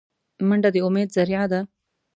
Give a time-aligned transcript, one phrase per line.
[0.47, 1.59] منډه د امید ذریعه ده